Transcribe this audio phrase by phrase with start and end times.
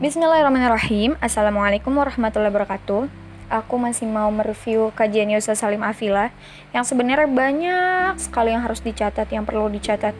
[0.00, 1.20] Bismillahirrahmanirrahim.
[1.20, 3.04] Assalamualaikum warahmatullahi wabarakatuh.
[3.52, 6.32] Aku masih mau mereview kajian Yusa Salim Afila
[6.72, 10.16] yang sebenarnya banyak sekali yang harus dicatat, yang perlu dicatat.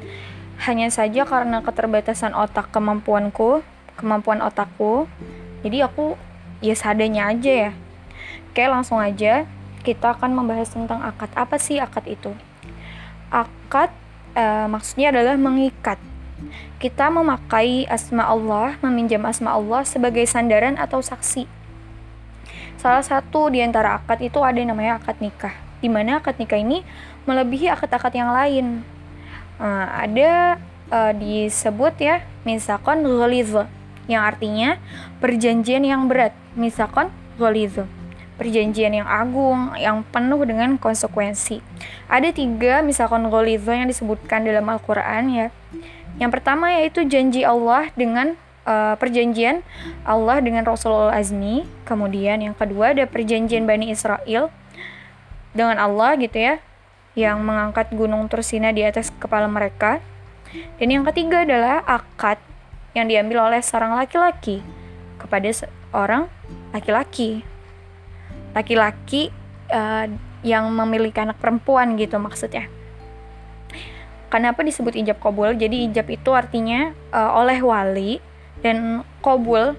[0.68, 3.64] Hanya saja karena keterbatasan otak kemampuanku,
[3.96, 5.08] kemampuan otakku,
[5.64, 6.12] jadi aku
[6.60, 7.72] ya seadanya aja ya.
[8.52, 9.48] Oke, langsung aja
[9.80, 11.32] kita akan membahas tentang akad.
[11.32, 12.36] Apa sih akad itu?
[13.32, 13.88] Akad
[14.36, 16.09] eh, maksudnya adalah mengikat.
[16.80, 21.60] Kita memakai asma Allah, meminjam asma Allah sebagai sandaran atau saksi
[22.80, 25.52] Salah satu di antara akad itu ada yang namanya akad nikah.
[25.84, 26.80] Di mana akad nikah ini
[27.28, 28.80] melebihi akad-akad yang lain.
[29.60, 30.56] Uh, ada
[30.88, 33.52] uh, disebut ya, misalkan ghaliz
[34.08, 34.80] yang artinya
[35.20, 36.32] perjanjian yang berat.
[36.56, 37.76] Misalkan ghaliz
[38.40, 41.60] perjanjian yang agung, yang penuh dengan konsekuensi.
[42.08, 45.46] Ada tiga misalkan ghaliz yang disebutkan dalam Al-Quran ya.
[46.16, 49.62] Yang pertama yaitu janji Allah dengan uh, perjanjian
[50.02, 51.64] Allah dengan Rasulullah Azmi.
[51.86, 54.50] Kemudian yang kedua ada perjanjian Bani Israel
[55.50, 56.54] dengan Allah gitu ya,
[57.18, 59.98] yang mengangkat gunung Tursina di atas kepala mereka.
[60.82, 62.38] Dan yang ketiga adalah akad
[62.90, 64.62] yang diambil oleh seorang laki-laki
[65.18, 66.26] kepada seorang
[66.74, 67.46] laki-laki.
[68.50, 69.30] Laki-laki
[69.70, 70.10] uh,
[70.42, 72.66] yang memiliki anak perempuan gitu maksudnya.
[74.30, 75.58] Kenapa disebut ijab kabul?
[75.58, 78.22] Jadi ijab itu artinya uh, oleh wali
[78.62, 79.74] dan kobul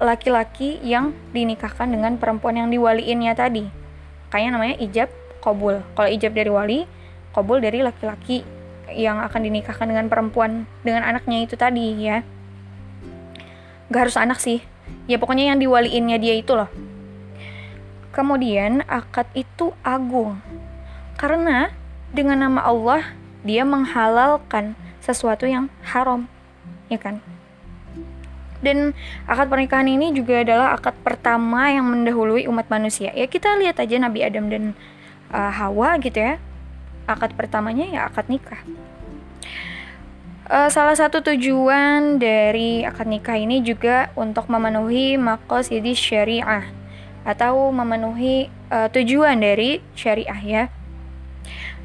[0.00, 3.68] laki-laki yang dinikahkan dengan perempuan yang diwaliinnya tadi.
[4.32, 5.08] Kayaknya namanya ijab
[5.44, 6.78] kobul kalau ijab dari wali
[7.36, 8.40] kobul dari laki-laki
[8.88, 12.24] yang akan dinikahkan dengan perempuan dengan anaknya itu tadi ya.
[13.92, 14.64] Gak harus anak sih.
[15.04, 16.72] Ya pokoknya yang diwaliinnya dia itu loh.
[18.16, 20.40] Kemudian akad itu agung.
[21.20, 21.68] Karena
[22.14, 23.02] dengan nama Allah
[23.42, 26.30] dia menghalalkan sesuatu yang haram
[26.88, 27.18] ya kan?
[28.64, 28.96] Dan
[29.28, 33.12] akad pernikahan ini juga adalah akad pertama yang mendahului umat manusia.
[33.12, 34.72] Ya kita lihat aja Nabi Adam dan
[35.28, 36.40] uh, Hawa gitu ya.
[37.04, 38.64] Akad pertamanya ya akad nikah.
[40.48, 46.64] Uh, salah satu tujuan dari akad nikah ini juga untuk memenuhi maqasid syariah
[47.24, 50.64] atau memenuhi uh, tujuan dari syariah ya.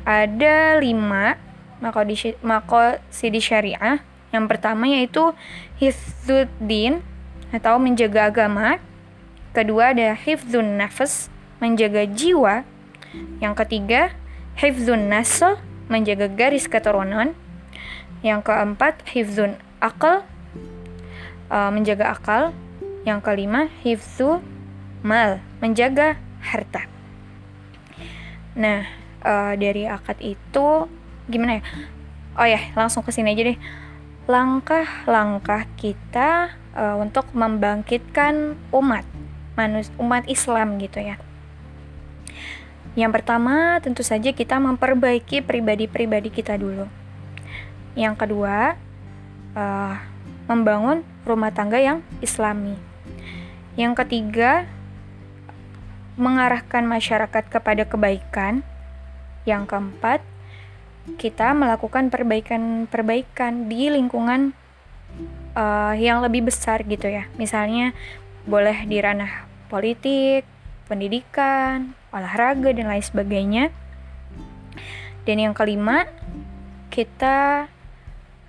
[0.07, 1.37] Ada lima
[1.79, 5.33] maqasid syariah yang pertama yaitu
[5.81, 7.01] hifzuddin
[7.49, 8.77] atau menjaga agama.
[9.49, 12.61] Kedua ada hifzun nafas, menjaga jiwa.
[13.41, 14.13] Yang ketiga,
[14.53, 15.57] hifzun nasl,
[15.89, 17.33] menjaga garis keturunan.
[18.21, 20.21] Yang keempat, hifzun akal,
[21.49, 22.53] uh, menjaga akal.
[23.01, 24.37] Yang kelima, hifzu
[25.01, 26.85] mal, menjaga harta.
[28.53, 28.85] Nah,
[29.23, 30.87] uh, dari akad itu
[31.29, 31.63] gimana ya?
[32.39, 33.59] Oh ya, langsung ke sini aja deh
[34.29, 39.01] langkah-langkah kita uh, untuk membangkitkan umat
[39.57, 41.17] manus umat Islam gitu ya.
[42.93, 46.85] Yang pertama tentu saja kita memperbaiki pribadi-pribadi kita dulu.
[47.97, 48.77] Yang kedua
[49.57, 49.95] uh,
[50.45, 52.77] membangun rumah tangga yang Islami.
[53.73, 54.69] Yang ketiga
[56.19, 58.61] mengarahkan masyarakat kepada kebaikan.
[59.49, 60.21] Yang keempat
[61.17, 64.53] kita melakukan perbaikan-perbaikan di lingkungan
[65.57, 67.25] uh, yang lebih besar gitu ya.
[67.41, 67.97] Misalnya
[68.45, 70.45] boleh di ranah politik,
[70.85, 73.73] pendidikan, olahraga dan lain sebagainya.
[75.25, 76.05] Dan yang kelima,
[76.93, 77.69] kita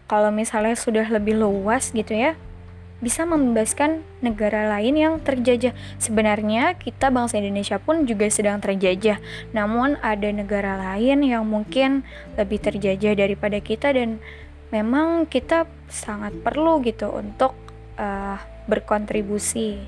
[0.09, 2.35] kalau misalnya sudah lebih luas gitu ya,
[3.01, 5.73] bisa membebaskan negara lain yang terjajah.
[5.97, 9.19] Sebenarnya kita bangsa Indonesia pun juga sedang terjajah,
[9.57, 12.05] namun ada negara lain yang mungkin
[12.37, 14.21] lebih terjajah daripada kita dan
[14.71, 17.57] memang kita sangat perlu gitu untuk
[17.99, 18.39] uh,
[18.71, 19.81] berkontribusi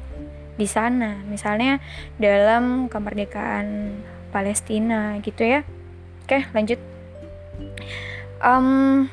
[0.57, 1.23] di sana.
[1.29, 1.79] Misalnya
[2.19, 3.97] dalam kemerdekaan
[4.35, 5.61] Palestina gitu ya.
[6.25, 6.81] Oke, lanjut.
[8.43, 9.07] Um,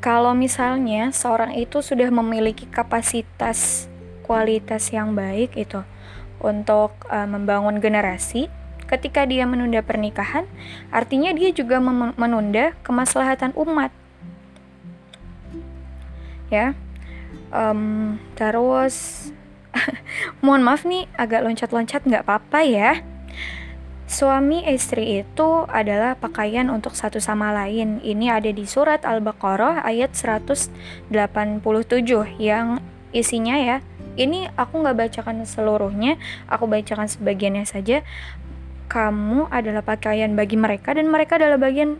[0.00, 3.88] kalau misalnya seorang itu sudah memiliki kapasitas
[4.26, 5.80] kualitas yang baik itu
[6.42, 8.52] untuk uh, membangun generasi,
[8.86, 10.44] ketika dia menunda pernikahan,
[10.94, 11.80] artinya dia juga
[12.14, 13.90] menunda kemaslahatan umat.
[16.46, 16.78] Ya,
[17.50, 19.28] um, terus
[20.44, 22.92] mohon maaf nih agak loncat-loncat nggak apa-apa ya.
[24.06, 27.98] Suami istri itu adalah pakaian untuk satu sama lain.
[28.06, 31.10] Ini ada di surat Al-Baqarah ayat 187
[32.38, 32.78] yang
[33.10, 33.82] isinya ya.
[34.14, 38.06] Ini aku nggak bacakan seluruhnya, aku bacakan sebagiannya saja.
[38.86, 41.98] Kamu adalah pakaian bagi mereka dan mereka adalah bagian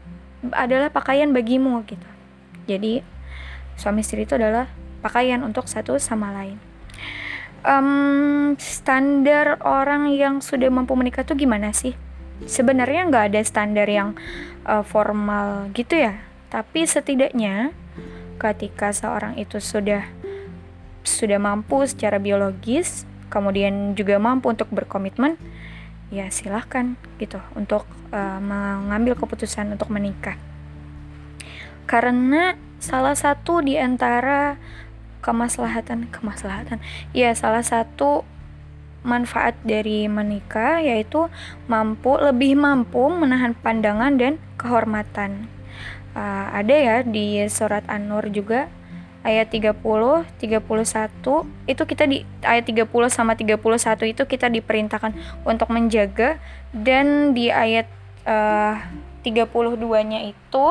[0.55, 2.07] adalah pakaian bagimu gitu.
[2.71, 3.03] Jadi
[3.75, 4.71] suami istri itu adalah
[5.03, 6.63] pakaian untuk satu sama lain
[7.67, 11.99] um, standar orang yang sudah mampu menikah tuh gimana sih?
[12.47, 14.15] Sebenarnya nggak ada standar yang
[14.65, 16.23] uh, formal gitu ya.
[16.49, 17.75] Tapi setidaknya
[18.39, 20.07] ketika seorang itu sudah
[21.03, 25.39] sudah mampu secara biologis kemudian juga mampu untuk berkomitmen
[26.11, 30.39] ya silahkan gitu untuk uh, mengambil keputusan untuk menikah.
[31.87, 34.59] Karena salah satu di antara
[35.21, 36.79] kemaslahatan kemaslahatan
[37.13, 38.23] ya salah satu
[39.07, 41.31] manfaat dari menikah yaitu
[41.71, 45.47] mampu lebih mampu menahan pandangan dan kehormatan
[46.17, 48.67] uh, ada ya di surat An-Nur juga
[49.27, 49.83] ayat 30,
[50.39, 50.63] 31
[51.67, 53.59] itu kita di ayat 30 sama 31
[54.15, 56.39] itu kita diperintahkan untuk menjaga
[56.71, 57.91] dan di ayat
[58.23, 58.79] uh,
[59.27, 60.67] 32-nya itu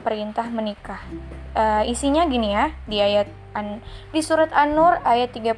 [0.00, 1.04] perintah menikah.
[1.52, 3.80] Uh, isinya gini ya, di ayat an,
[4.12, 5.56] di surat An-Nur ayat 32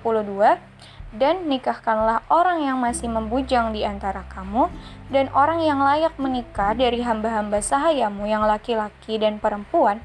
[1.18, 4.70] dan nikahkanlah orang yang masih membujang di antara kamu
[5.10, 9.98] dan orang yang layak menikah dari hamba-hamba sahayamu yang laki-laki dan perempuan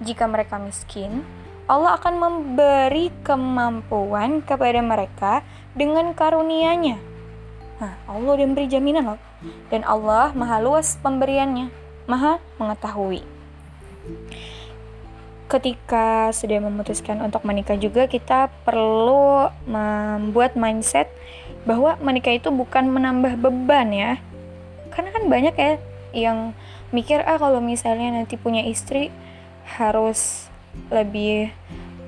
[0.00, 1.28] jika mereka miskin,
[1.68, 5.44] Allah akan memberi kemampuan kepada mereka
[5.76, 6.96] dengan karunia-Nya.
[7.84, 9.20] Nah, Allah udah memberi jaminan loh.
[9.68, 11.68] Dan Allah maha luas pemberiannya,
[12.08, 13.20] maha mengetahui.
[15.50, 21.10] Ketika sudah memutuskan untuk menikah juga kita perlu membuat mindset
[21.66, 24.12] bahwa menikah itu bukan menambah beban ya.
[24.94, 25.72] Karena kan banyak ya
[26.14, 26.54] yang
[26.94, 29.10] mikir ah kalau misalnya nanti punya istri
[29.74, 30.46] harus
[30.86, 31.50] lebih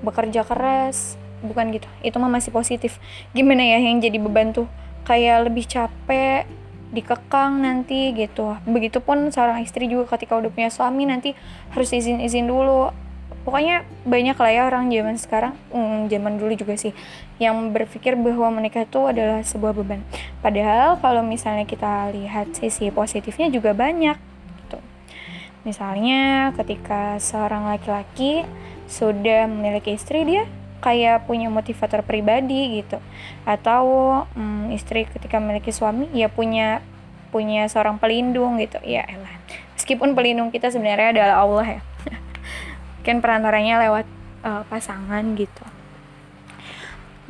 [0.06, 1.18] bekerja keras.
[1.42, 1.90] Bukan gitu.
[2.06, 3.02] Itu mah masih positif.
[3.34, 4.70] Gimana ya yang jadi beban tuh?
[5.02, 6.46] Kayak lebih capek
[6.94, 8.54] dikekang nanti gitu.
[8.70, 11.34] Begitupun seorang istri juga ketika udah punya suami nanti
[11.74, 13.01] harus izin-izin dulu
[13.42, 16.94] pokoknya banyak lah ya orang zaman sekarang hmm, zaman dulu juga sih
[17.42, 20.02] yang berpikir bahwa menikah itu adalah sebuah beban.
[20.38, 24.32] Padahal kalau misalnya kita lihat sisi positifnya juga banyak
[25.62, 28.42] Misalnya ketika seorang laki-laki
[28.90, 30.44] sudah memiliki istri dia
[30.82, 32.98] kayak punya motivator pribadi gitu.
[33.46, 36.82] Atau hmm, istri ketika memiliki suami ya punya
[37.30, 38.82] punya seorang pelindung gitu.
[38.82, 39.38] Ya elah
[39.78, 41.80] meskipun pelindung kita sebenarnya adalah Allah ya
[43.02, 44.06] kan perantaranya lewat
[44.46, 45.64] uh, pasangan gitu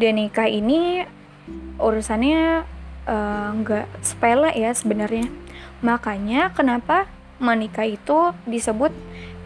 [0.01, 1.05] dan nikah ini
[1.81, 2.65] urusannya
[3.09, 5.29] uh, nggak sepele ya sebenarnya
[5.83, 7.11] makanya kenapa
[7.43, 8.95] menikah itu disebut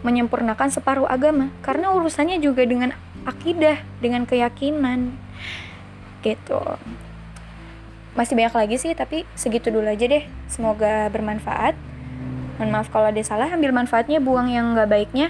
[0.05, 2.93] menyempurnakan separuh agama karena urusannya juga dengan
[3.27, 5.11] akidah, dengan keyakinan.
[6.23, 6.61] Gitu.
[8.15, 10.23] Masih banyak lagi sih, tapi segitu dulu aja deh.
[10.49, 11.75] Semoga bermanfaat.
[12.57, 15.29] Mohon maaf kalau ada salah, ambil manfaatnya, buang yang nggak baiknya.